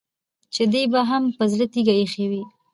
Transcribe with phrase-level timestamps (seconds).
[0.53, 2.43] چې دې به هم په زړه تيږه اېښې وي.